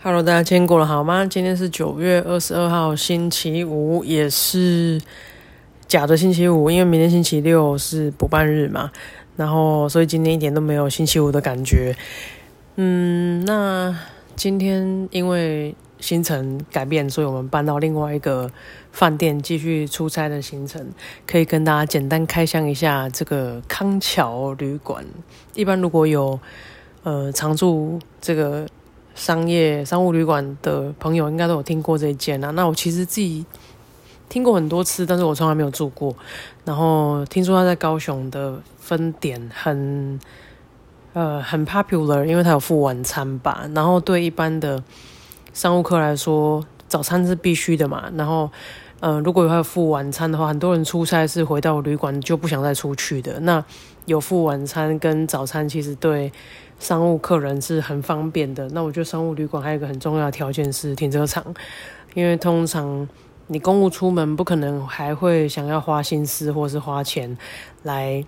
[0.00, 1.26] Hello，大家今天过得好吗？
[1.26, 5.00] 今天是九月二十二号，星期五，也是
[5.88, 8.92] 假的星期五，因为明天星期六是补办日嘛。
[9.34, 11.96] 然后，所以今天一点都没有星期五的感觉。
[12.76, 13.92] 嗯，那
[14.36, 18.48] 今天因为行程改变，所以我们搬到另外一个
[18.92, 20.86] 饭店继续出差的行程。
[21.26, 25.04] 可以跟大家简单开箱一下这个康桥旅馆。
[25.54, 26.38] 一般如果有
[27.02, 28.64] 呃常住这个。
[29.18, 32.52] 商业商务旅馆的朋友应该都有听过这一间啊。
[32.52, 33.44] 那我其实自己
[34.28, 36.14] 听过很多次，但是我从来没有住过。
[36.64, 40.20] 然后听说他在高雄的分点很
[41.14, 43.68] 呃很 popular，因为他有付晚餐吧。
[43.74, 44.80] 然后对一般的
[45.52, 48.08] 商务客来说，早餐是必须的嘛。
[48.14, 48.48] 然后
[49.00, 53.40] 呃如果有付晚餐的话，很多人出差是回到旅馆就不想再出去的。
[53.40, 53.64] 那
[54.06, 56.30] 有付晚餐跟早餐，其实对。
[56.78, 58.68] 商务客人是很方便的。
[58.70, 61.44] 那我觉得商务旅馆还有一个很重要的条件是停车场，
[62.14, 63.08] 因为通常
[63.48, 67.36] 你公务出门不可能还会想要花心思或是花钱
[67.82, 68.24] 来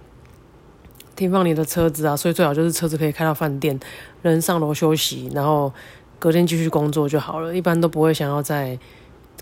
[1.14, 3.78] 停放你的车子啊，所以最好就是车子可以开到饭店，
[4.22, 5.72] 人上楼休息，然后
[6.18, 7.54] 隔天继续工作就好了。
[7.54, 8.78] 一般都不会想要再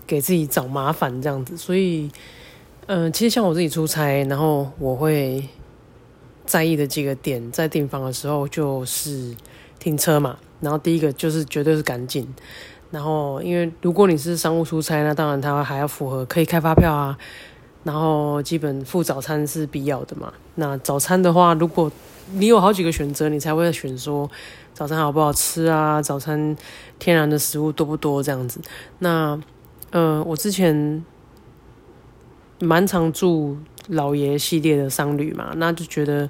[0.05, 1.57] 给自己找麻烦这样子。
[1.57, 2.11] 所以，
[2.87, 5.43] 嗯，其实像我自己出差，然后我会。
[6.49, 9.35] 在意的几个点，在订房的时候就是
[9.77, 10.35] 停车嘛。
[10.61, 12.27] 然后第一个就是绝对是干净。
[12.89, 17.15] 然后因为如果你是商务出差，那当然它还要符合可以开发票啊。
[17.83, 20.33] 然后基本付早餐是必要的嘛。
[20.55, 21.91] 那早餐的话，如果
[22.33, 24.27] 你有好几个选择，你才会选说
[24.73, 26.01] 早餐好不好吃啊？
[26.01, 26.57] 早餐
[26.97, 28.59] 天然的食物多不多这样子？
[28.97, 29.39] 那
[29.91, 31.05] 呃，我之前
[32.59, 33.55] 蛮常住。
[33.89, 36.29] 老爷系列的商旅嘛，那就觉得，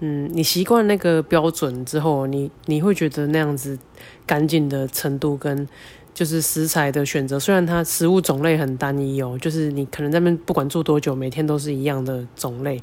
[0.00, 3.78] 嗯，你习惯那个标准之后，你你会觉得那样子
[4.26, 5.66] 干净的程度跟
[6.14, 12.80] 就是食材的选择，虽然它食物种类很单一哦，就是你可能在那边不管住多久，每天都是一样的种类，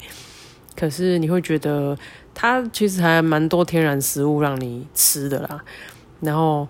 [0.76, 1.96] 可是你会觉得
[2.34, 5.64] 它其实还蛮多天然食物让你吃的啦。
[6.20, 6.66] 然后，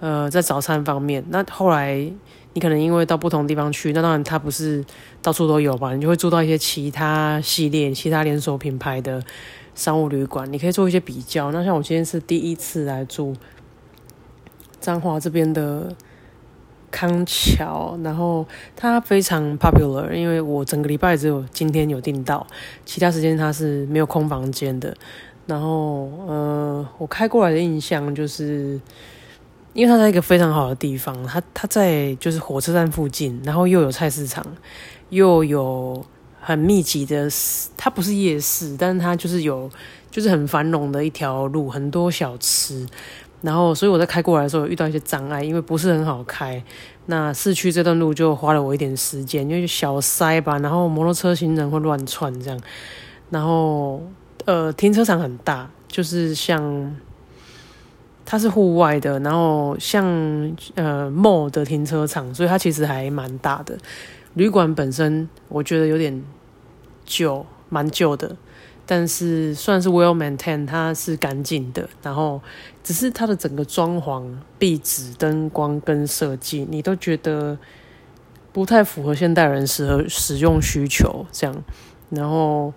[0.00, 2.12] 呃，在早餐方面，那后来。
[2.56, 4.82] 你可能因为到不同地方去，那当然它不是
[5.20, 5.94] 到处都有吧？
[5.94, 9.22] 你就会住到一些其他系列、其他连锁品牌的
[9.74, 11.52] 商务旅馆，你可以做一些比较。
[11.52, 13.36] 那像我今天是第一次来住
[14.80, 15.94] 彰化这边的
[16.90, 22.46] 康桥，然后它非常 popular，因为我整个礼拜只有今天有订到，
[22.86, 24.96] 其他时间它是没有空房间的。
[25.46, 28.80] 然后，呃，我开过来的印象就是。
[29.76, 34.42] 因为它在一个非常好的地方，它它在就是火车站附近，然后又有菜市场，
[35.10, 36.02] 又有
[36.40, 37.28] 很密集的，
[37.76, 39.70] 它不是夜市，但是它就是有
[40.10, 42.86] 就是很繁荣的一条路，很多小吃，
[43.42, 46.64] 然后所以我在开过来的时候遇到一些障碍，因为不是很好开，
[47.04, 52.58] 那市区这段路就花了我一点时间，因为小塞吧，然后摩托车行人会乱窜这样，
[53.28, 54.02] 然后
[54.46, 56.96] 呃停车场很大，就是像。
[58.28, 60.04] 它是户外的，然后像
[60.74, 63.78] 呃 mall 的停车场，所以它其实还蛮大的。
[64.34, 66.20] 旅馆本身我觉得有点
[67.04, 68.36] 旧，蛮旧的，
[68.84, 71.88] 但是算是 well maintain，它是干净的。
[72.02, 72.42] 然后
[72.82, 74.24] 只是它的整个装潢、
[74.58, 77.56] 壁纸、灯光跟设计，你都觉得
[78.52, 81.56] 不太符合现代人适合使用需求这样。
[82.10, 82.72] 然后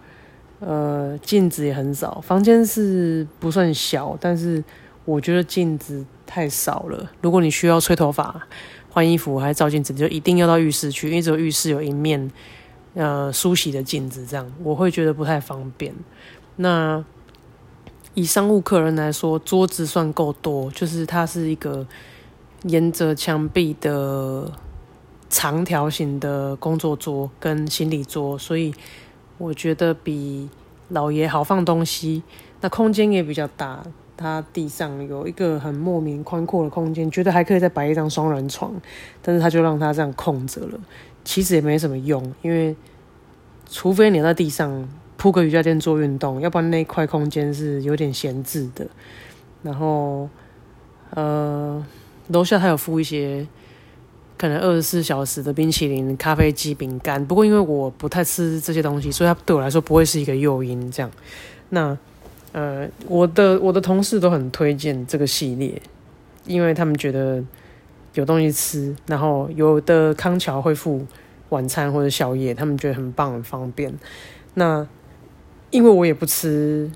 [0.59, 4.63] 呃镜子也很少，房间是不算小，但是。
[5.09, 7.11] 我觉得镜子太少了。
[7.21, 8.47] 如果你需要吹头发、
[8.91, 12.31] 换衣服还是照镜子，就一定要到浴室去，因为只有浴室有一面
[12.93, 15.93] 呃梳洗的镜子，这样我会觉得不太方便。
[16.57, 17.03] 那
[18.13, 21.85] 以商务客人来说，桌子算够多，就是它是一个
[22.63, 24.51] 沿着墙壁的
[25.29, 28.73] 长条形的工作桌跟行李桌，所以
[29.39, 30.49] 我觉得比
[30.89, 32.21] 老爷好放东西。
[32.61, 33.81] 那空间也比较大。
[34.21, 38.73] 它地上有一个很莫名宽阔的空间，觉得还可以再摆一张双人床，
[39.21, 40.77] 但是他就让它这样空着了。
[41.23, 42.75] 其实也没什么用，因为
[43.69, 48.85] 除非你在地上铺个瑜伽垫做运动，要不然那块空间是有点闲置的。
[49.63, 50.27] 然后，
[51.11, 51.81] 呃，
[52.27, 53.47] 楼下他有附一些
[54.37, 57.25] 可能二十四小时的冰淇淋、咖啡机、饼干。
[57.25, 60.91] 不过因为我不太吃这些东西，所以它对我来说不会是一个诱因。
[60.91, 61.09] 这样，
[61.69, 61.97] 那。
[62.51, 65.81] 呃，我的我的同事都很推荐这个系列，
[66.45, 67.43] 因为他们觉得
[68.13, 71.05] 有东西吃，然后有的康桥会付
[71.49, 73.93] 晚餐或者宵夜，他们觉得很棒很方便。
[74.55, 74.87] 那
[75.69, 76.89] 因为我也不吃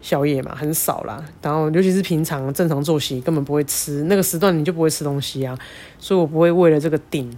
[0.00, 1.24] 宵夜嘛，很少啦。
[1.40, 5.56] 然后尤其是平常正常作息根本不会吃，那个时段你就不会吃东西啊。
[5.98, 7.36] 所以我不会为了这个顶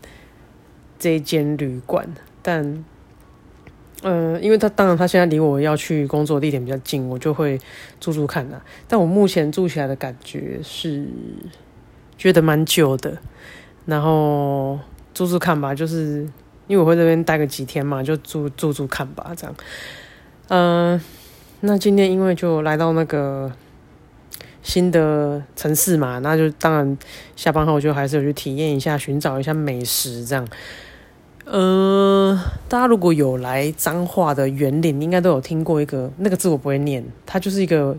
[0.98, 2.08] 这一间旅馆。
[2.42, 2.84] 但，
[4.08, 7.60] 呃，因为他当然他现在离我要去工作地点比较近，我就会
[7.98, 8.62] 住住看的。
[8.86, 11.04] 但我目前住起来的感觉是
[12.16, 13.18] 觉得蛮久的。
[13.84, 14.78] 然后
[15.12, 16.20] 住住看吧，就是
[16.68, 19.56] 因为我会这边待个几天嘛，就住住住看吧，这样。
[20.48, 21.00] 嗯。
[21.60, 23.50] 那今天因为就来到那个
[24.62, 26.98] 新的城市嘛，那就当然
[27.34, 30.46] 下班后就还是有去体验一下，寻找一下美食这样。
[31.46, 32.36] 呃，
[32.68, 37.96] 大家如果有来彰化的园林，应该都有听过一个那个字我不会念，它就是一个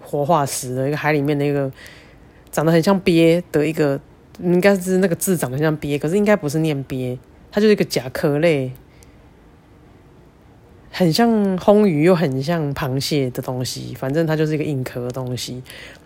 [0.00, 1.70] 活化石的一个海里面的一个
[2.50, 4.00] 长得很像鳖的一个，
[4.40, 7.16] 应该是那个字长得像鳖，可是应该不是念鳖，
[7.52, 8.72] 它就是一个甲壳类。
[10.90, 15.60] 很像红鱼，又很像螃蟹的东西，反正它就是一个硬壳的东西。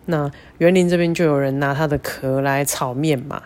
[0.06, 3.42] 那园林这边就有人拿它的壳来炒面嘛，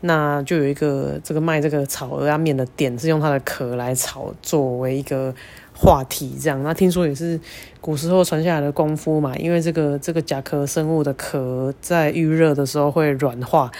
[0.00, 5.34] 那就有一个这个卖这个炒鹅鸭面的店是用它的壳来炒，作为一个
[5.74, 6.62] 话题这样。
[6.62, 7.40] 那听说也是
[7.80, 13.70] 古时候传下来的功夫嘛，因为这个这个甲壳生物的壳在预热的时候会软化，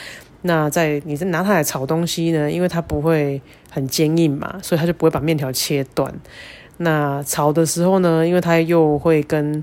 [0.42, 3.40] 那在你在拿它来炒东西呢，因为它不会
[3.70, 6.12] 很坚硬嘛，所以它就不会把面条切断。
[6.78, 9.62] 那炒的时候呢，因为它又会跟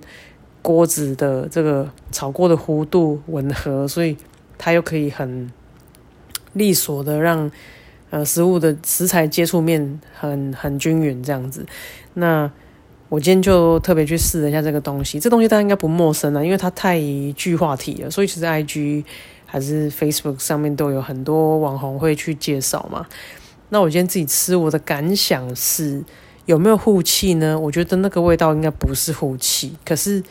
[0.62, 4.16] 锅子的这个炒锅的弧度吻合，所以
[4.58, 5.52] 它又可以很
[6.54, 7.52] 利索的让
[8.10, 11.66] 呃食物的食材接触面很很均匀这样子。
[12.16, 12.50] 那
[13.10, 17.00] 我今天就特别去试了一下这个东西，这东西大家应该不陌生了，因为它太
[17.36, 19.04] 具话题了，所以其实 I G
[19.46, 23.06] 还是 Facebook 上面都有很多网红会去介绍嘛。
[23.70, 26.04] 那我今天自己吃，我的感想是。
[26.46, 27.58] 有没有护气呢？
[27.58, 30.22] 我觉得那个味道应该不是护气，可是，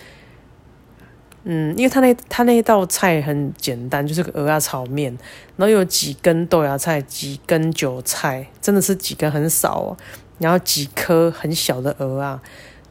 [1.45, 5.17] 嗯，因为他那他那一道菜很简单，就是鹅啊炒面，
[5.57, 9.97] 然后有几根豆芽菜，几根韭菜，真的是几根很少哦，
[10.39, 12.41] 然后几颗很小的鹅啊，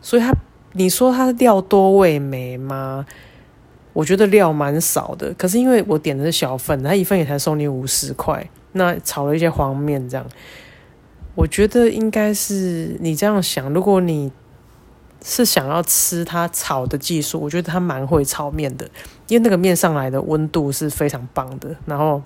[0.02, 0.34] 所以他
[0.74, 3.06] 你说他料多味美吗？
[3.94, 10.26] 我觉得料蛮少的，可是因为我点的是小份，他一份也才收你五十块，那炒了一些黄面这样。
[11.36, 14.32] 我觉得应该是你这样想，如果你
[15.24, 18.86] 是想要吃它炒的技术，我觉得它蛮会炒面的，
[19.28, 22.22] 因为那个面上来的温度是非常棒的，然后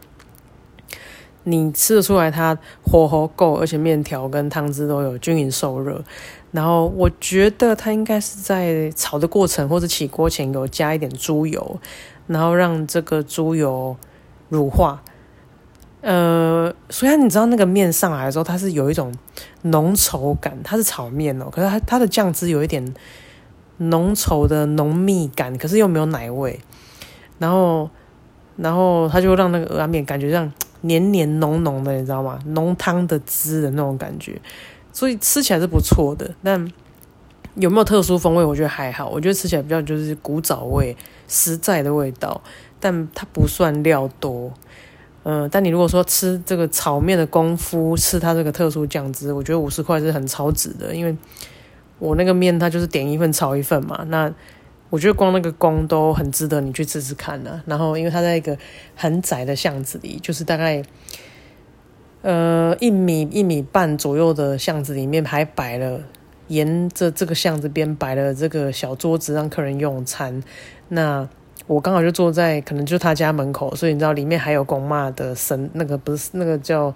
[1.44, 6.04] 你吃得出来它火候够，而且面条跟汤汁都有均匀受热，
[6.52, 11.80] 然后我觉得它应该是在炒的过程或者起锅前有加一点猪油，
[12.28, 13.96] 然后让这个猪油
[14.50, 15.04] 乳化。
[16.06, 19.12] 呃，虽然你知道那个面上来的时候，它是有一种
[19.64, 22.94] 浓稠感，它是炒面哦，可是它它的酱汁有一点
[23.78, 26.60] 浓稠的浓密感，可是又没有奶味，
[27.40, 27.90] 然后
[28.56, 32.38] 然后它就让那个鹅面感觉像黏黏浓浓的，你知道吗？
[32.46, 34.40] 浓汤的汁的那种感觉，
[34.94, 36.30] 所以吃起来是不错的。
[36.44, 36.72] 但
[37.56, 38.46] 有没有特殊风味？
[38.46, 40.96] 我觉得还好，我觉得吃起来比较就是古早味、
[41.28, 42.40] 实在的味道，
[42.80, 44.54] 但它不算料多。
[45.28, 51.18] 嗯，但你如果说吃这个炒面的功夫，吃它这个特殊酱汁，我觉得五十块是很超值的，因为
[51.98, 54.32] 我那个面它就是点一份炒一份嘛，那
[54.92, 57.60] 我觉得光那个工都很值得你去吃吃看呢。
[57.66, 58.56] 然后因为它在一个
[58.96, 60.84] 很窄的巷子里，就是大概
[62.22, 66.02] 呃一米一米半左右的巷子里面，还摆了
[66.50, 70.44] 沿着这个巷子边摆了这个小桌子让客人用餐，
[70.90, 71.28] 那。
[71.68, 76.94] 我刚好就坐在可能就他家门口，所以你知道里面还有公妈的神，那个不是那个叫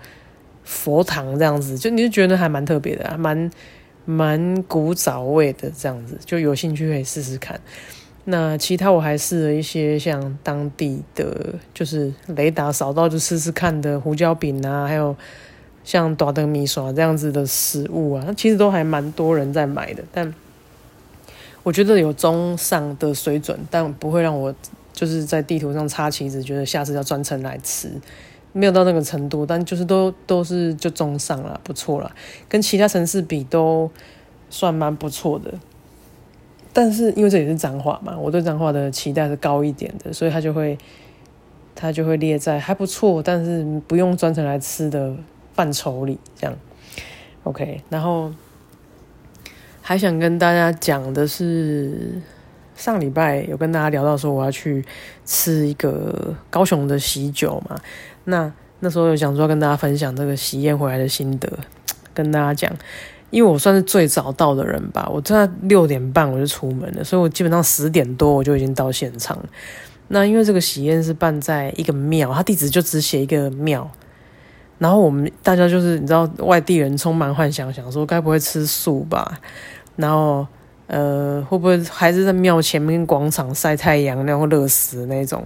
[0.64, 3.50] 佛堂这样子，就你就觉得还蛮特别的，蛮
[4.06, 7.60] 蛮古早味的这样子，就有兴趣可以试试看。
[8.26, 15.16] 那其他我还试了一些像当地的，就是雷达扫到就试试看的胡椒饼啊，还有
[15.84, 20.32] 像大灯米刷这样子的食物啊，其实都还蛮多人在买的，但。
[21.64, 24.54] 我觉得有中上的水准，但不会让我
[24.94, 27.92] 就是在地图上插旗子，觉得下次要专程来吃，
[28.54, 32.12] 没有到那个程度，但就是都都是就中上了，不错了，
[32.48, 33.92] 跟其他城市比都
[34.50, 35.54] 算蛮不错的。
[36.72, 40.78] 但是因为这里是脏话嘛，我对脏话的期待是高一点的，所以他就会
[41.76, 45.14] 他就会列在还不错，但是不用专程来吃的
[45.54, 46.56] 范畴里，这样
[47.44, 48.32] OK，然后。
[49.90, 52.22] 还想跟大家讲的是，
[52.76, 54.86] 上礼拜有跟大家聊到说我要去
[55.26, 57.76] 吃一个高雄的喜酒嘛。
[58.26, 61.52] 那那时候有想说跟大家分享这个喜宴回来的心得，
[62.14, 62.72] 跟大家讲，
[63.32, 69.36] 因为我算是最早到的人吧，我在六点半我就出门了，所以我基本上十点多我就已经到现场。
[70.10, 73.90] 那因为这个喜宴是办在一个庙，它地址就只写一个庙。
[74.78, 79.38] 然后我们大家就是你知道，外地人充满幻想，想说该不会吃素吧？
[80.00, 80.48] 然后
[80.88, 85.46] 呃，会不会还是在庙前面广场晒太阳，然后热死那种？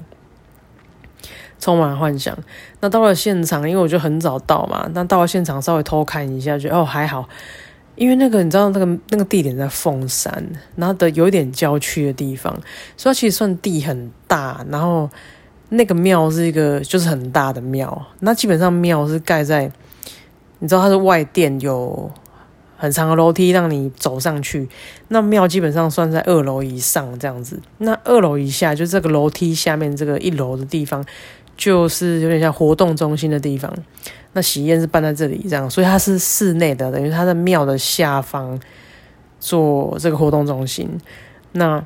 [1.60, 2.38] 充满幻想。
[2.82, 7.28] 那到了现场，因为我就很早到嘛，那到了现场稍微偷看一下，觉得哦还好。
[7.96, 10.44] 因为那个你知道那个那个地点在凤山，
[10.76, 12.52] 然后的有一点郊区的地方，
[12.98, 14.66] 所以它其实算地很大。
[14.70, 15.10] 然后
[15.70, 19.72] 那个庙是一个就是很大的庙，那基本上庙是盖在，
[20.60, 22.12] 你知道它是外殿，有
[22.84, 24.68] 很长的楼梯让你走上去。
[25.08, 31.02] 那庙基本上算在二楼以上这样子，那二楼以下就这个楼梯下面这个一楼的地方，
[31.56, 33.74] 就是有点像活动中心的地方。
[34.34, 38.60] 那喜宴是办在这里，这样，所以它是室内的，等于它在庙的下方
[39.40, 41.00] 做这个活动中心。
[41.54, 41.82] 那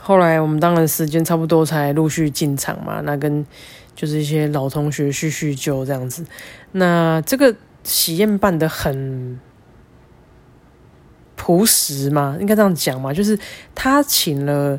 [0.00, 3.46] 后来我们当然时间差不多才陆续进场嘛，那跟
[3.94, 6.26] 就是一些老同学叙叙旧这样子。
[6.72, 9.38] 那这个喜宴办的很
[11.58, 13.38] 朴实嘛，应该这样讲嘛，就是
[13.74, 14.78] 他请了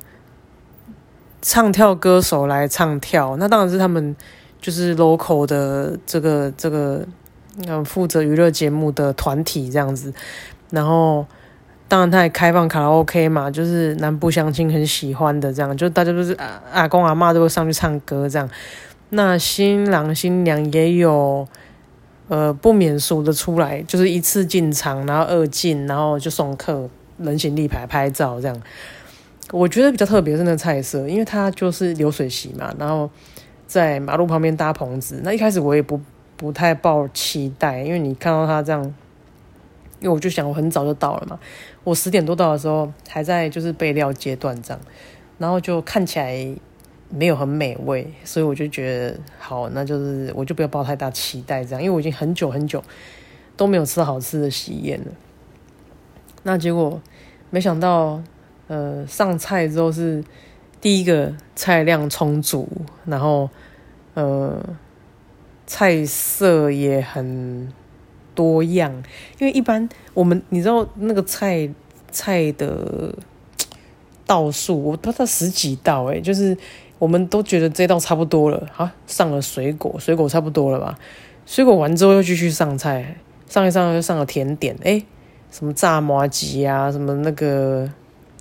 [1.42, 4.16] 唱跳歌手来唱跳，那当然是他们。
[4.62, 7.04] 就是 local 的这个这个
[7.66, 10.14] 嗯负责娱乐节目的团体这样子，
[10.70, 11.26] 然后
[11.88, 18.48] 当然他也开放卡拉 OK 嘛，就是南部相亲很喜欢的这样，就大家都是阿阿公阿妈都会上去唱歌这样。
[19.10, 21.48] 那新郎新娘也有
[22.32, 28.62] 呃不免俗的出来，就是一次进场，然后二进，然后就送客人形立牌拍照这样。
[29.52, 33.10] 我觉得比较特别是那个菜色，因为它就是流水席嘛，然后。
[33.68, 35.98] 在马路旁边搭棚子，那一开始我也不
[36.36, 38.84] 不太抱期待，因为你看到它这样，
[40.02, 41.40] 因为我就想我很早就到了嘛，
[41.86, 44.82] 我十点多到的时候还在就是备料阶段这样，
[45.38, 46.54] 然后就看起来
[47.12, 52.84] 没有很美味，所以我就觉得好，那就是我就不要抱太大期待这样，因为我已经很久很久
[53.56, 55.12] 都没有吃好吃的喜宴了。
[56.44, 57.02] 那结果
[57.50, 58.22] 没想到，
[58.68, 60.24] 呃，上菜之后是。
[60.82, 62.68] 第一个菜量充足，
[63.06, 63.48] 然后
[64.16, 64.60] 呃
[65.68, 67.72] 菜色也很
[68.34, 68.92] 多样，
[69.38, 71.70] 因为一般我们你知道那个菜
[72.10, 73.14] 菜的
[74.26, 76.58] 道数，我不知道十几道诶，就是
[77.02, 80.96] 我们都觉得这道差不多了，好上了水果，水果差不多了吧？
[81.48, 83.16] 水果完之后又继续上菜，
[83.48, 85.04] 上一上又上了甜点，诶，
[85.50, 87.90] 什么炸麻吉啊，什么那个。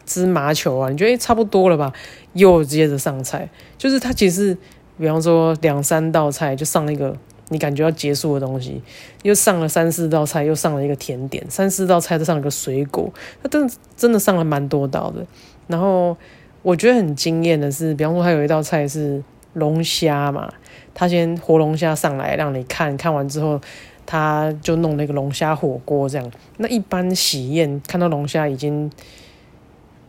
[0.07, 1.93] 芝麻球啊，你觉得差不多了吧？
[2.33, 3.49] 又接着上菜，
[3.79, 4.57] 就是它其实，
[4.99, 7.17] 比方说两三道菜就上一个
[7.50, 8.83] 你感觉要结束的东西，
[9.23, 13.09] 又上了三四道菜，又上了一个甜点，三四道菜都上了个水果，
[13.40, 15.25] 它真的真的上了蛮多道的。
[15.69, 16.17] 然后
[16.62, 19.23] 我觉得很惊艳的是，比方说他有一道菜是
[19.55, 20.52] 龙虾嘛，
[20.95, 23.61] 他先活龙虾上来让你看看完之后，
[24.07, 26.31] 他就弄那个龙虾火锅这样。
[26.59, 28.90] 那一般喜宴看到龙虾已经。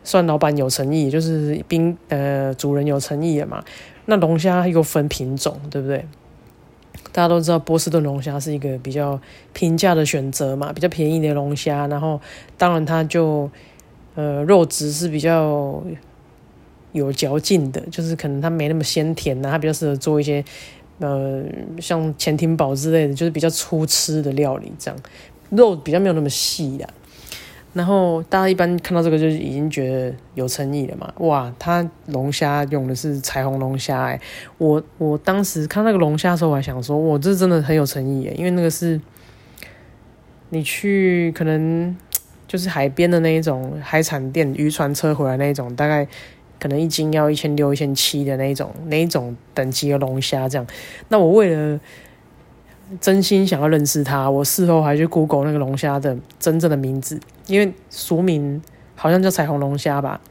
[0.03, 3.63] 算老板有诚意，就是宾呃主人有诚意了嘛。
[4.05, 6.03] 那龙虾又分品种，对不对？
[7.11, 9.21] 大家都知道波士顿龙虾是一个比较
[9.53, 11.85] 平价的选择嘛，比较便宜的龙虾。
[11.85, 12.19] 然后
[12.57, 13.47] 当然它就
[14.15, 15.83] 呃肉质是比较
[16.91, 20.43] 有嚼劲的，就是可能它没那么鲜甜呐，它比较适合做一些
[20.99, 21.43] 呃
[21.79, 24.99] 像潜艇堡之类的，就是比较粗吃的料理这样，
[25.49, 26.87] 肉比较没有那么细的。
[27.73, 31.09] 然后大家一般看到这个就已经觉得有诚意了嘛？
[31.19, 34.19] 哇，它龙虾用的是彩虹龙虾哎！
[34.57, 38.99] 我我当时看那个龙虾的时候，我还想说，我这真的很有诚意哎，因为那个是
[40.49, 41.95] 你去可能
[42.45, 46.05] 就是海边的那一种海产店渔船车回来那一种，大概
[46.61, 50.67] 可能一斤要一千六、一千七的那种那一种等级的龙虾这样。
[51.07, 51.79] 那我为了
[52.99, 58.61] 真心想要认识他，我事后还去 Google 那个龙虾的真正的名字，因为俗名
[58.93, 60.21] 好像叫彩虹龙虾吧。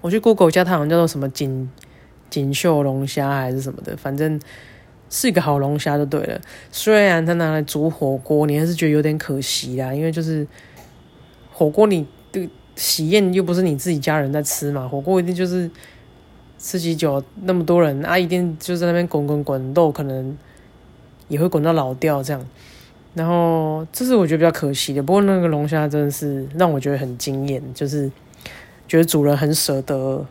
[0.00, 1.68] 我去 Google 一下，它好像叫做什么锦
[2.30, 4.40] 锦绣龙虾还是什么的，反正
[5.10, 6.40] 是一个好龙虾就对了。
[6.70, 10.46] 虽然它拿来煮火锅，你还是觉得有点可惜啦，因为就是
[11.52, 12.06] 火锅你
[12.76, 15.70] 喜宴又不是你自己家人在吃嘛，火锅一定就是
[16.58, 20.36] 吃喜酒那么多人啊，一定就在那边滚滚滚，肉可能。
[21.26, 22.46] 也会滚到老掉这样，
[23.14, 25.02] 然后这是我觉得比较可惜的。
[25.02, 28.12] 不过那个龙虾真的是让我觉得很惊艳，就是
[28.86, 30.22] 觉得主人很舍得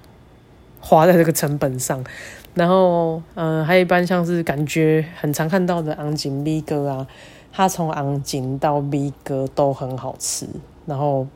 [0.80, 2.06] 花在这个成本上。
[2.54, 7.08] 然后，嗯，还有一般像是感觉很常看到的昂景 V 哥啊，
[7.52, 10.46] 它从昂金到 V 哥都很好吃，
[10.86, 11.28] 然后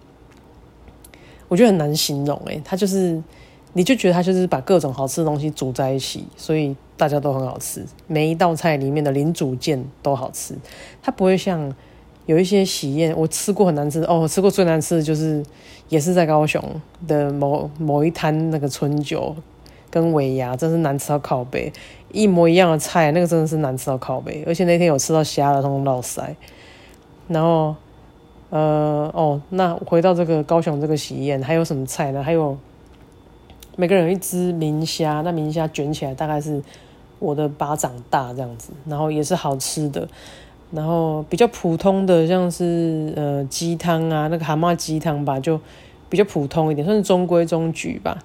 [1.48, 3.22] 我觉得很难形容诶，它就是
[3.74, 10.56] 你就觉得它就是把各种好吃的东西煮在一起，所以大家都很好吃，每一道菜里面的零组件都好吃，
[11.02, 11.74] 它不会像
[12.26, 15.44] 有一些喜宴我吃过很难吃哦，我吃过最难吃的就是
[15.90, 16.62] 也是在高雄
[17.08, 19.36] 的某某一摊那个春酒。
[19.90, 21.72] 跟尾牙真是难吃到靠背，
[22.12, 24.44] 一模一样的菜，那个真的是难吃到靠背。
[24.46, 26.36] 而且那天有吃到虾的，通通落腮。
[27.30, 27.74] 然后，
[28.50, 32.24] 呃，哦，那回到这个高雄这个喜宴，还有什么菜呢？
[32.24, 32.58] 还有
[33.76, 36.64] 每个人一只明虾，那明虾卷起来大概是
[37.20, 40.08] 我的巴掌大这样子，然后也是好吃的。
[40.72, 45.60] 然后比较普通的像是呃鸡汤啊，那个蛤蟆鸡汤吧，就
[46.10, 48.18] 比较普通一点，算是中规中矩吧。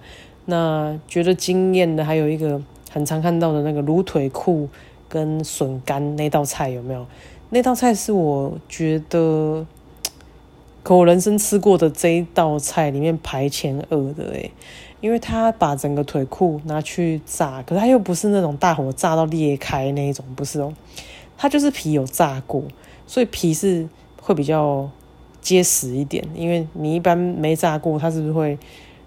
[0.46, 2.60] 那觉得惊艳的还有一个
[2.90, 4.68] 很常看到的那个卤腿裤
[5.08, 7.06] 跟笋干那道菜有没有？
[7.50, 9.64] 那道菜是我觉得，
[10.82, 14.50] 可我人生吃过的这一道菜里面排前二的诶，
[15.00, 20.72] 因为他把整个腿裤拿去炸，可是他又不是那种大火炸到裂开那一种，不是哦，
[21.36, 22.62] 他就是皮有炸过，
[23.06, 23.88] 所以皮是
[24.20, 24.90] 会比较
[25.40, 28.58] 结实一点，因为你一般没炸过，它是不是会？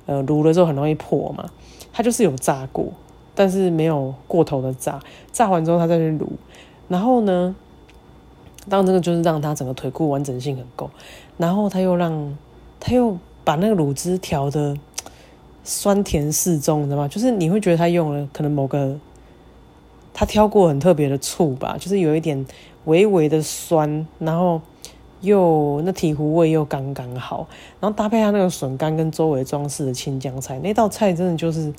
[0.08, 1.50] 呃，卤了之后很容易破嘛，
[1.92, 2.94] 它就是有炸过，
[3.34, 5.00] 但是没有过头的炸，
[5.32, 6.28] 炸完之后它再去卤，
[6.88, 7.56] 然后呢，
[8.70, 10.90] 当然这个就是让它整个腿裤完整性很够，
[11.38, 12.38] 然后他又让
[12.80, 14.78] 他又把那个卤汁调的
[15.64, 17.08] 酸甜适中，你知道吗？
[17.08, 18.98] 就是你会觉得他用了可能某个
[20.14, 22.46] 他挑过很特别的醋吧，就是有一点
[22.86, 24.62] 微微的酸，然后。
[25.22, 27.48] 又那醍醐味又刚刚好，
[27.80, 31.74] 然后搭配下那个笋干跟周围装饰的青江菜，那道菜真的就是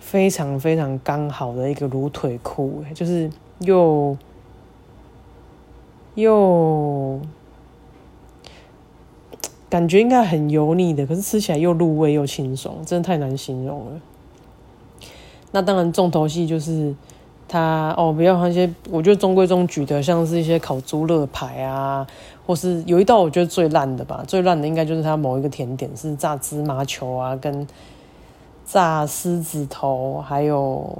[0.00, 3.30] 非常非常刚好的一个卤腿裤，就是
[3.60, 4.16] 又
[6.14, 7.20] 又
[9.68, 14.00] 感觉应该很油腻的，可是吃起来又入味又清爽，真的太难形容了。
[15.52, 16.94] 那当然重头戏就是。
[17.46, 22.04] 它哦，比较像一些我觉得中规中矩的，像是一些烤猪肋排啊，
[22.46, 27.64] 或是有一道我觉得最烂的吧，最烂的应该就是它某一个甜点是炸芝麻球啊，跟
[28.64, 30.90] 炸狮子头，还有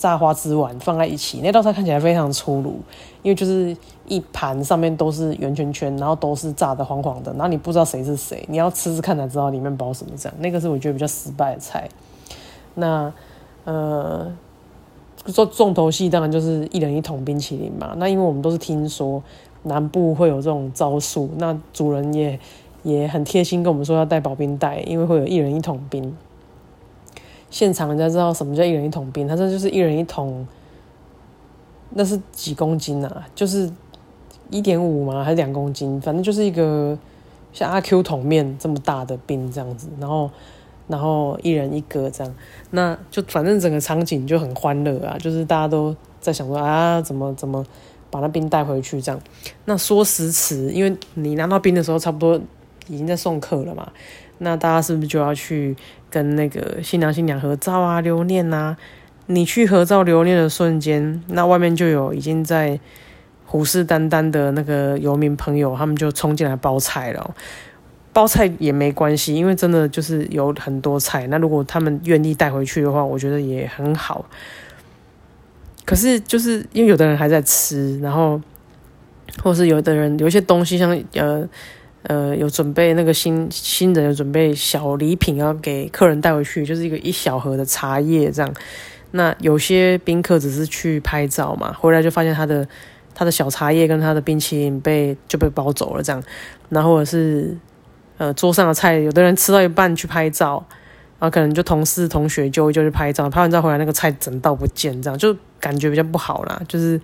[0.00, 2.80] 炸花枝丸放在一起，那道菜看起来非常粗鲁，
[3.22, 11.86] 因为就是一盘上面都是圆圈圈，然后都是炸的黄黄的，然后你不知道谁是谁，你要吃吃看才知道里面包什么这样，那个是我觉得比较失败的菜。
[12.74, 13.12] 那
[13.64, 14.32] 呃。
[15.26, 17.94] 做重头戏当然就是一人一桶冰淇淋嘛。
[17.98, 19.22] 那因为我们都是听说
[19.64, 22.40] 南部会有这种招数，那主人也
[22.84, 26.16] 也很贴心跟我们说要带保冰袋，因为会有一人一桶冰。
[27.50, 30.46] 现场人家知道什么叫一人一桶冰，他这就是一人一桶，
[31.90, 33.26] 那是几公斤啊？
[33.34, 33.70] 就是
[34.48, 35.22] 一点五吗？
[35.22, 36.00] 还是两公斤？
[36.00, 36.96] 反正就是一个
[37.52, 40.30] 像阿 Q 桶面这么大的冰这样子，然后。
[40.88, 42.34] 然后一人一个这样，
[42.72, 47.64] 那就反正整个场景就很欢乐啊，就是大家都在想说啊，怎么怎么
[48.10, 49.20] 把那冰带回去这样。
[49.66, 52.36] 那说时迟，因为你拿到冰的时候，差不多
[52.88, 53.88] 已经在送客了嘛。
[54.42, 55.76] 那大家是不是就要去
[56.10, 58.76] 跟那个新娘新娘合照啊、留念啊？
[59.26, 62.80] 你去合照留念的瞬间，那外面就有已经在
[63.46, 67.34] 虎视眈眈的那个游民朋友，他们就冲进来包菜了。
[68.12, 71.28] 包菜也没关系，因为真的就是有很多菜。
[71.28, 74.26] 那如果他们愿意带回去的话，我觉得也很好。
[75.84, 78.40] 可是就是因为有的人还在吃，然后
[79.42, 81.48] 或是有的人有一些东西，像呃
[82.02, 88.54] 呃有准备那个新新人有准备小礼品要给客人带回去，就是一个一小盒的茶叶这样。
[89.12, 92.66] 那有些宾客只是去拍照嘛，回来就发现他的
[93.14, 96.22] 他的小茶叶跟他的冰淇淋被就被包走了这样，
[96.68, 97.56] 然后是。
[98.18, 100.62] 呃，桌上的菜，有的人吃到一半去拍照，
[101.18, 106.60] 然后可能就同事、同学就就去拍照，拍完照回来那个菜整道不见，这样就感觉比较不好啦。
[106.68, 107.00] 就是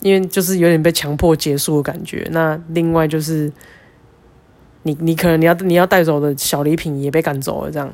[0.00, 2.28] 因为就是有点被强迫结束的感觉。
[2.32, 3.50] 那另外就是，
[4.86, 7.92] 你你可能你要你要带走的小礼品也被赶走了，这样。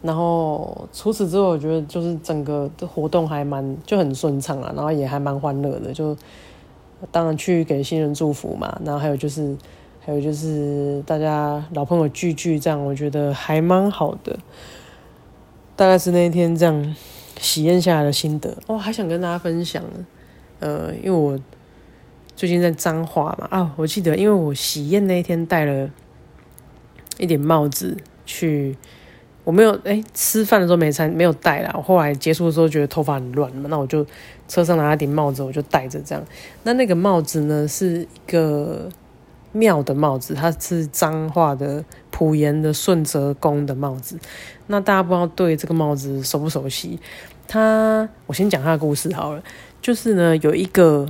[0.00, 5.92] 然后除此之外，我觉得就是整个的活动还蛮就很顺畅啊，然后也还蛮欢乐的。
[5.92, 6.16] 就
[7.10, 9.56] 当然去给新人祝福嘛，然后还有就是。
[10.04, 14.36] 还有就是大家老朋友聚聚，这样我觉得还蛮好的。
[15.76, 16.96] 大概是那一天这样
[17.38, 19.80] 喜宴下来的心得哦，还想跟大家分享。
[20.58, 21.38] 呃，因为我
[22.42, 25.88] 最近在彰化嘛，啊，我记得因为我喜宴那一天戴了
[27.16, 28.76] 一顶帽子去
[29.44, 31.72] 我没有哎，吃饭的时候没穿，没有戴啦。
[31.76, 34.04] 我后来结束的时候觉得头发很乱嘛，那我就
[34.48, 36.24] 车上拿了顶帽子，我就戴着这样。
[36.64, 38.88] 那那个帽子呢，是一个
[39.52, 44.18] 庙的帽子，它是彰化的普盐的顺泽宫的帽子。
[44.66, 46.98] 那大家不知道对这个帽子熟不熟悉？
[47.46, 49.40] 它，我先讲它的故事好了。
[49.80, 51.06] 就是呢，有一个。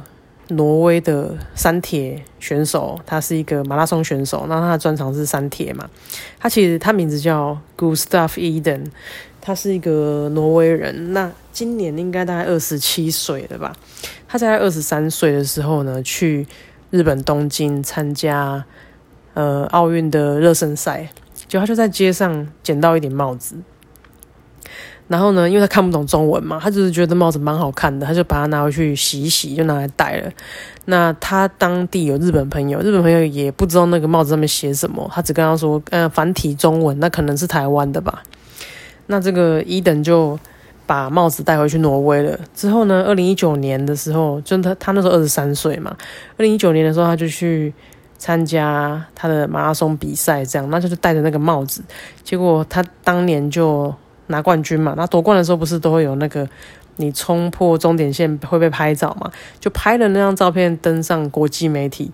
[0.56, 5.88] 挪威的山铁选手，他是一个马拉松选手，那他的专长是山铁嘛。
[6.38, 8.86] 他其实他名字叫 Gustav Eden，
[9.40, 11.12] 他是一个挪威人。
[11.12, 13.74] 那今年应该大概二十七岁了吧？
[14.28, 16.46] 他在二十三岁的时候呢，去
[16.90, 18.64] 日本东京参加
[19.34, 21.08] 呃奥运的热身赛，
[21.48, 23.56] 就他就在街上捡到一顶帽子。
[25.08, 30.30] 然后呢，因为他看不懂中文嘛，他只是觉得帽子蛮好看的，他就把它拿回去洗一洗，就拿来戴了。
[30.86, 38.22] 那他当地有日本朋友，日本朋友也不知道那个帽子上面写什么，他只跟他说，呃，繁体中文，那可能是台湾的吧。
[39.06, 40.38] 那这个伊登就
[40.86, 42.38] 把帽子带回去挪威了。
[42.54, 45.94] 之后呢，二零一九年的时候，就他他那时候二十三岁嘛，
[46.38, 47.74] 二零一九年的时候他就去
[48.16, 51.82] 参加他的马拉松比赛，这样，那就是戴着那个帽子，
[52.24, 53.94] 结果他当年就。
[54.32, 56.48] 拿冠军嘛，那夺冠的时候不是都会有那个
[56.96, 59.30] 你冲破终点线会被拍照嘛？
[59.60, 62.10] 就拍了那张照片登上国际媒体，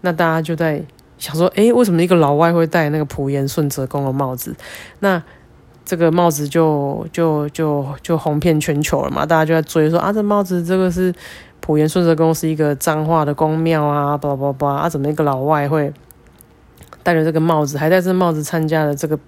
[0.00, 0.82] 那大家就在
[1.18, 4.56] 想说，诶，为什么一个老外会戴那个普盐顺泽宫的帽子？
[5.00, 5.22] 那
[5.84, 9.26] 这个帽子就就就就红遍全球了嘛？
[9.26, 11.14] 大家就在追说啊，这帽子这个是
[11.60, 15.92] 普盐顺泽宫是一个彰化的宫庙啊，叭叭叭啊，怎么一个老外会
[17.02, 19.18] 戴着这个帽子，还戴这帽子参加了这个？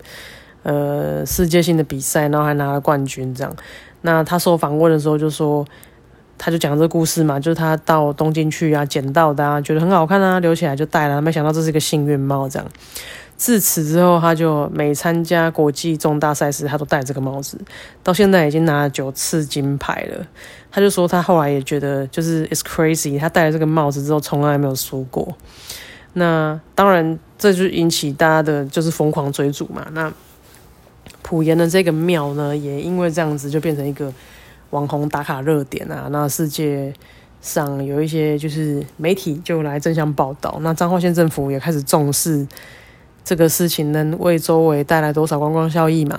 [0.63, 3.55] 呃，世界性的比赛，然后还拿了冠军，这样。
[4.03, 5.65] 那他受访问的时候就说，
[6.37, 11.21] 他就讲这个故事嘛，就是他到东京去啊，捡到的啊，觉得很好看啊，留起来就戴了。
[11.21, 12.69] 没想到这是一个幸运帽，这样。
[13.37, 17.57] 自此之后，他就每参加国际重大赛事，他都戴这个帽子。
[18.03, 20.27] 到现在已经拿了九次金牌了。
[20.73, 25.37] 他就说，他后来也觉得就是 it's crazy，他戴了这个帽子之后，从来没有输过。
[26.15, 29.87] 那当然，这就引起大家的就是疯狂追逐嘛。
[29.93, 30.13] 那
[31.29, 34.11] 普盐的这个庙呢，也因为这样子就变成一个
[34.71, 36.09] 网红打卡热点啊。
[36.11, 36.91] 那世界
[37.43, 42.49] 上有一些就是媒体就来争相报道，那彰化县政府也开始重视
[43.23, 46.19] 这个事情能为周围带来多少观光效益嘛。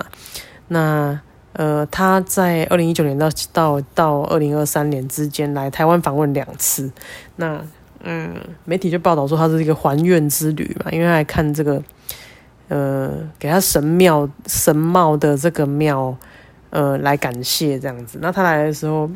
[0.68, 1.20] 那
[1.54, 6.88] 呃，他在二零一九年到到到二零二三年之间来台湾访问两次。
[7.34, 7.60] 那
[8.04, 8.32] 嗯，
[8.64, 11.82] 媒体就报道说他是一个还愿之旅嘛，因为来看这个。
[12.70, 16.16] 呃，给他神庙神帽的这个庙，
[16.70, 18.20] 呃，来感谢这样子。
[18.22, 19.10] 那他来的时候，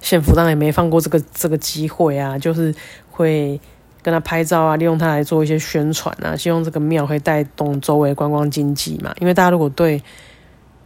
[0.00, 2.74] 县府当然也没放过这个这个机会啊，就是
[3.12, 3.60] 会
[4.02, 9.14] 跟他拍照啊，利用他来做一些宣传啊，希望这个庙可以带动周围观光经济嘛。
[9.20, 10.02] 因为大家如果对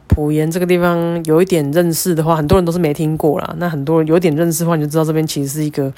[0.09, 3.55] 普盐这个地方有一点认识的话，很多人都是没听过啦。
[3.57, 5.91] 那很多人有点认识的话，你就知道这边其实是一个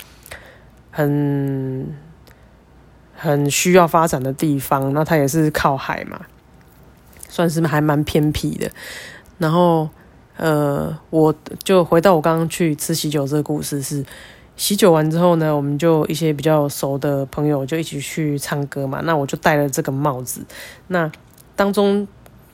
[0.92, 1.84] 很。
[3.22, 6.20] 很需要发展的地方，那它也是靠海嘛，
[7.28, 8.68] 算是还蛮偏僻的。
[9.38, 9.88] 然后，
[10.36, 11.32] 呃，我
[11.62, 14.04] 就回到我刚刚去吃喜酒这个故事，是
[14.56, 19.00] 喜酒完之后呢，我们就一些比较熟的朋友就一起去唱歌嘛。
[19.04, 20.44] 那我就戴了这个帽子。
[20.88, 21.08] 那
[21.54, 22.04] 当中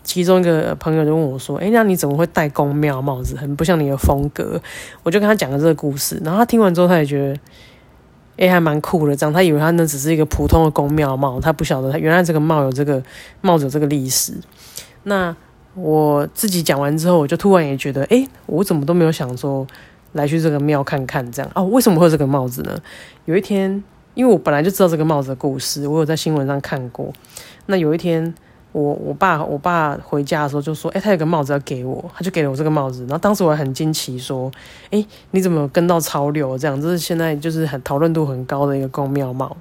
[0.04, 3.34] 其中一个朋友就问我说：“哎，那你怎么会戴公庙帽子？
[3.38, 4.60] 很不像你的风格。”
[5.02, 7.40] 我就跟他讲了这个故事，然后他听完之后，他也觉得。
[8.38, 13.02] 哎，还蛮酷的，这样他以为他那只是一个普通的宫庙帽，他不晓得他原来这个帽有这个
[13.40, 14.32] 帽子有这个历史。
[15.02, 15.34] 那
[15.74, 19.66] 我自己讲完之后，我就突然也觉得，哎，我怎么都没有想说
[20.12, 21.64] 来去这个庙看看这样哦？
[21.64, 22.80] 为什么会有这个帽子呢？
[23.26, 23.82] 有一天，
[24.14, 27.12] 因为我本来就知道这个帽子的故事，我有在新闻上看过。
[27.66, 28.34] 那有一天。
[28.72, 33.00] 我我爸我爸回家的时候就说：“哎，他有个帽子要给我，他就给了我这个帽子。
[33.02, 34.50] 然后当时我还很惊奇，说
[34.92, 36.56] ：‘哎，你怎么跟到潮流？
[36.58, 39.56] 这样这是现在就是很讨论度很高的一个公庙帽。’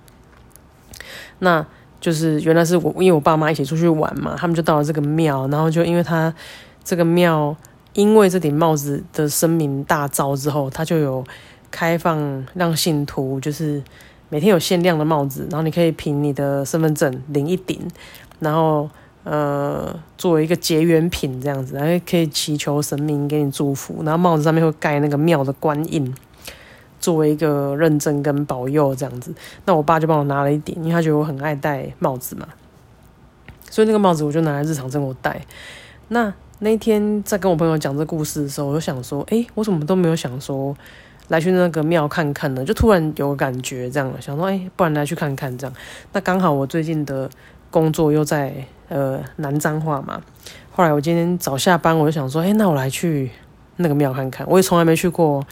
[1.39, 1.65] 那
[2.01, 6.33] 就是原来是我，因为我爸妈一起出去玩嘛，他们就到了这个庙，然后就因为他
[6.83, 7.55] 这个庙
[7.93, 11.23] 因为这顶帽子的声名大噪之后，他就有
[11.71, 13.81] 开放让信徒就是
[14.29, 17.81] 每天有限量的帽子，然后你可以凭你的身份证领一顶。”
[18.39, 18.89] 然后，
[19.23, 24.03] 呃，作为一个结缘品这样子，然后可以祈求神明给你祝福。
[24.03, 26.15] 然后帽子上面会盖那个庙的官印，
[26.99, 29.33] 作为一个认证跟保佑这样子。
[29.65, 32.47] 那我爸就帮我拿了一顶，因为他觉得我很爱戴帽子嘛，
[33.69, 35.41] 所以那个帽子我就拿来日常生活戴。
[36.09, 40.77] 那那一天在跟我朋友讲这故事的时候，我就想说，哎，我怎么都没有想说
[41.27, 42.63] 来去那个庙看看呢？
[42.63, 45.75] 就突然有感觉这样，想说，哎，不然来去看看这样。
[46.13, 47.27] 那刚好我最近的。
[47.79, 48.53] 工作又在
[48.89, 50.21] 呃南彰化嘛。
[50.71, 53.29] 后来我今天早下班，我就想说，哎，那我来去
[53.77, 54.47] 那个庙看看。
[54.49, 55.45] 我也从来没去过，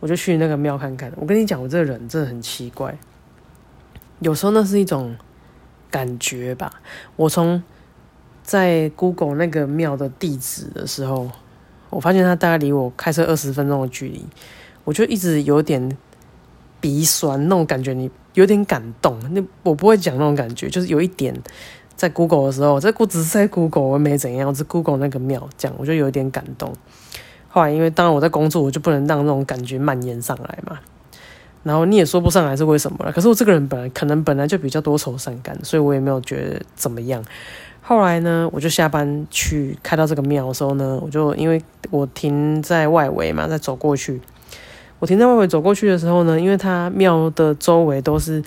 [0.00, 1.12] 我就去那个庙看看。
[1.16, 2.96] 我跟你讲，我这个人真的很奇怪，
[4.18, 5.16] 有时候那是一种
[5.90, 6.72] 感觉吧。
[7.16, 7.62] 我从
[8.42, 11.30] 在 Google 那个庙的地址的时候，
[11.88, 14.24] 我发现它大概离我开车二十分钟的距离，
[14.84, 15.96] 我就一直有点
[16.80, 19.18] 鼻酸那种感觉，你有点感动。
[19.32, 21.34] 那我不会讲那种感觉，就是有一点。
[21.96, 26.72] 在 Google 的时候，在 Google 只是在 Google，我没怎样，我是 Google 那个庙，这样我就有点感动。
[27.46, 30.78] 后来因为当然我在工作，我就不能让那种感觉蔓延上来嘛。
[31.62, 33.12] 然后你也说不上来是为什么了。
[33.12, 37.22] 可是我这个人本来可能本来就比较多愁善感，所以我也没有觉得怎么样。
[37.82, 44.22] 后来呢，我就下班去开到这个庙的时候呢，我就因为我停在外围嘛，再走过去。
[45.00, 48.40] 我停在外围走过去的时候呢，因为它庙的周围都是。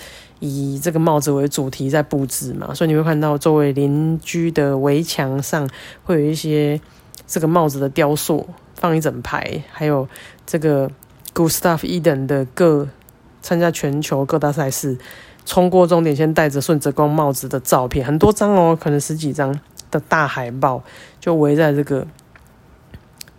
[0.45, 5.69] 以这个帽子为主题在布置嘛，所以你会看到周围邻居的围墙上
[6.03, 6.81] 会有一些
[7.25, 10.05] 这个帽子的雕塑，放一整排，还有
[10.45, 10.91] 这个
[11.33, 12.89] Gustav Eden 的各
[13.41, 14.97] 参加全球各大赛事
[15.45, 19.57] 冲过终点线戴着顺泽光帽子的照片，很多张哦，可能十几张
[19.91, 20.83] 的大海报
[21.21, 22.05] 就围在这个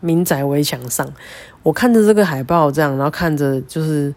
[0.05, 1.11] 民宅围墙上。
[1.63, 4.13] 我看着这个海报这样，然后看着就是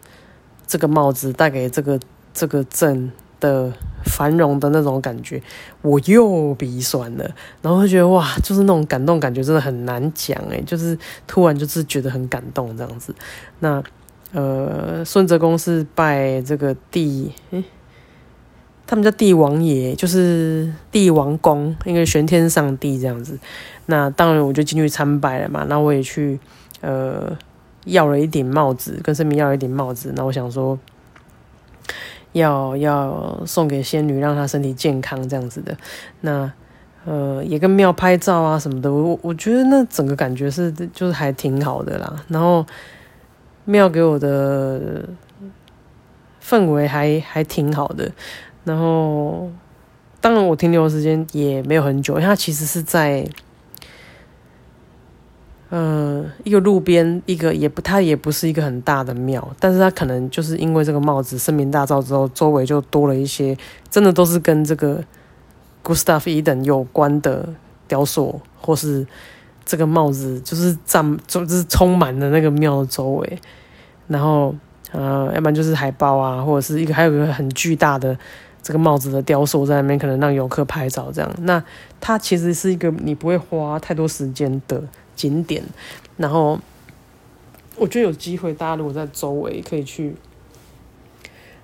[0.67, 1.99] 这个帽子带给这个。
[2.39, 3.73] 这个镇的
[4.05, 5.41] 繁荣的那种感觉，
[5.81, 7.27] 我又鼻酸了，
[7.63, 10.95] 然后就觉得哇，就是那种感动感觉真的很难讲诶，就是
[11.25, 13.15] 突然就是觉得很感动这样子。
[13.57, 13.81] 那
[14.33, 17.33] 呃，顺泽公是拜这个帝，
[18.87, 23.37] 他们叫帝王爷，就是帝王公，应该玄天上帝这样子。
[23.85, 26.39] 那当然我就进去参拜了嘛，那我也去
[26.81, 27.37] 呃
[27.85, 30.79] 要了一顶帽子，跟神明要了一顶帽子，那我想说。
[32.33, 35.75] 要要送给仙女，让她身体健康这样子的，
[36.21, 36.51] 那
[37.03, 42.23] 呃也跟庙拍照啊什么的，我我觉得那整个感觉是就是还挺好的啦。
[42.27, 42.63] 然后
[43.65, 45.03] 庙给我的
[46.43, 48.11] 氛围还还挺好的。
[48.67, 49.49] 然后
[50.19, 53.25] 当然我停留的时间也没有很久，因为它其实是在。
[55.69, 63.53] 嗯，一个路边，一个也不，它也不是一个很大的庙，但是它可能就是因为这个帽子声名大噪之后，周围就多了一些，
[63.89, 65.03] 真的都是跟这个
[65.83, 67.49] Gustav Eden 有关的
[67.85, 69.05] 雕塑，或是
[69.65, 73.37] 这个帽子就是占，就是充满了那个庙的周围，
[74.07, 74.55] 然后
[74.93, 78.17] 呃，要不然就是海报啊，或者是一个还有一个很巨大的
[78.67, 81.33] 这个帽子的雕塑在那边，可能让游客拍照这样。
[81.39, 81.63] 那
[82.01, 84.83] 它其实是一个你不会花太多时间的。
[85.17, 85.63] 景点，
[86.15, 86.59] 然后
[87.75, 90.13] 我觉得有机会，大家如果在周围可以去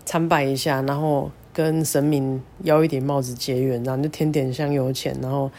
[0.06, 5.52] 参拜一下，然后跟神明要一顶帽子结缘，然后就添点香油钱，然后，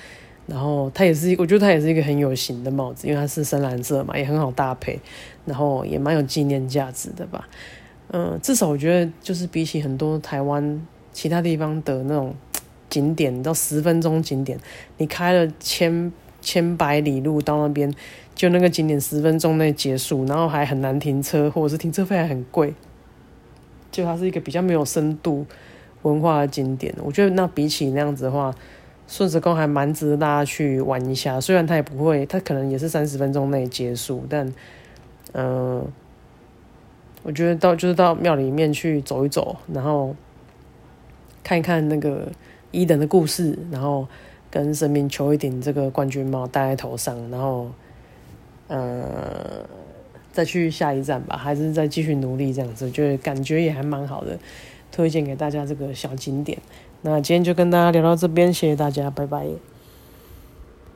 [0.49, 4.99] 然后它也是，我觉得它也是一个很有型的帽子，因为它是深蓝色嘛，也很好搭配，
[5.47, 7.49] 然后也蛮有纪念价值的吧。
[8.11, 12.35] 嗯，至少我觉得就是比起很多台湾其他地方的那种
[12.91, 14.59] 景点，到十分钟景点，
[14.99, 16.13] 你开了千。
[16.47, 17.91] 千百里路到那边，
[18.35, 22.75] 就那个景点十分钟内结束，然后还很难停车，或者是停车费还很贵。
[23.91, 25.47] 就它是一个比较没有深度
[26.03, 28.55] 文化的景点，我觉得那比起那样子的话，
[29.09, 31.41] 顺时宫还蛮值得大家去玩一下。
[31.41, 34.53] 虽然它也不会，它可能也是三十分钟内结束，但
[35.33, 35.83] 嗯，
[37.23, 40.15] 我觉得到就是到庙里面去走一走，然后
[41.45, 42.33] 看一看那个
[42.73, 44.09] 伊等的故事，然后。
[44.51, 47.69] 跟神明求一顶这个冠军帽戴在头上，然后，
[48.69, 49.67] 呃，
[50.33, 54.39] 再去下一站吧，还是再继续努力这样子，就感觉也还蛮好的，
[54.93, 56.57] 推荐给大家这个小景点。
[57.03, 59.45] 那今天就跟大家聊到这边，谢谢大家，拜拜。